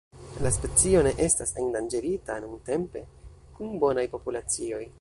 [0.45, 3.03] La specio ne estas endanĝerita nuntempe,
[3.59, 4.85] kun bonaj populacioj.